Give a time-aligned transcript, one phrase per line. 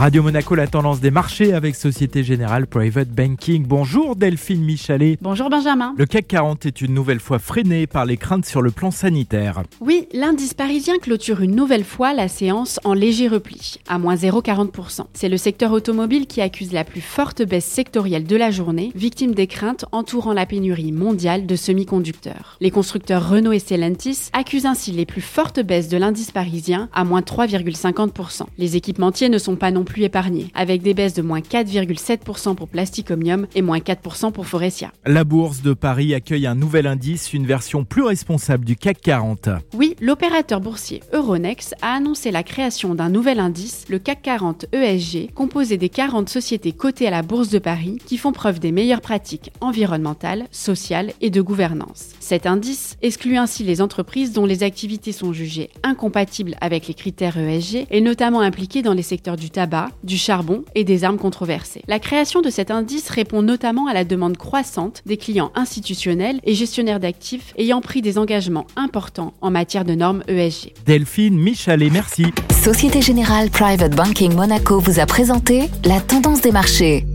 [0.00, 3.66] Radio Monaco, la tendance des marchés avec Société Générale Private Banking.
[3.66, 5.18] Bonjour Delphine Michalet.
[5.20, 5.94] Bonjour Benjamin.
[5.98, 9.62] Le CAC 40 est une nouvelle fois freiné par les craintes sur le plan sanitaire.
[9.82, 15.02] Oui, l'indice parisien clôture une nouvelle fois la séance en léger repli, à moins 0,40%.
[15.12, 19.34] C'est le secteur automobile qui accuse la plus forte baisse sectorielle de la journée, victime
[19.34, 22.56] des craintes entourant la pénurie mondiale de semi-conducteurs.
[22.62, 27.04] Les constructeurs Renault et Stellantis accusent ainsi les plus fortes baisses de l'indice parisien, à
[27.04, 28.44] moins 3,50%.
[28.56, 32.68] Les équipementiers ne sont pas non plus épargnés, avec des baisses de moins 4,7% pour
[32.68, 34.92] Plasticomium et moins 4% pour Forestia.
[35.04, 39.48] La bourse de Paris accueille un nouvel indice, une version plus responsable du CAC 40.
[39.74, 45.32] Oui, l'opérateur boursier Euronext a annoncé la création d'un nouvel indice, le CAC 40 ESG,
[45.34, 49.00] composé des 40 sociétés cotées à la Bourse de Paris qui font preuve des meilleures
[49.00, 52.10] pratiques environnementales, sociales et de gouvernance.
[52.20, 57.38] Cet indice exclut ainsi les entreprises dont les activités sont jugées incompatibles avec les critères
[57.38, 61.82] ESG et notamment impliquées dans les secteurs du tabac du charbon et des armes controversées.
[61.86, 66.54] La création de cet indice répond notamment à la demande croissante des clients institutionnels et
[66.54, 70.72] gestionnaires d'actifs ayant pris des engagements importants en matière de normes ESG.
[70.86, 72.26] Delphine Michalet, merci.
[72.62, 77.06] Société Générale Private Banking Monaco vous a présenté la tendance des marchés.